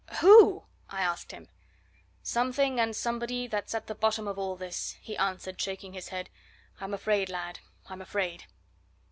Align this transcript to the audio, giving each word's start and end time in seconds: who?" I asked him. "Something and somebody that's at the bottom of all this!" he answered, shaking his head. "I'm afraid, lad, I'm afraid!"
who?" 0.21 0.63
I 0.89 1.01
asked 1.03 1.31
him. 1.31 1.47
"Something 2.23 2.79
and 2.79 2.95
somebody 2.95 3.45
that's 3.45 3.75
at 3.75 3.85
the 3.85 3.93
bottom 3.93 4.27
of 4.27 4.39
all 4.39 4.55
this!" 4.55 4.95
he 4.99 5.15
answered, 5.15 5.61
shaking 5.61 5.93
his 5.93 6.07
head. 6.07 6.31
"I'm 6.79 6.95
afraid, 6.95 7.29
lad, 7.29 7.59
I'm 7.85 8.01
afraid!" 8.01 8.45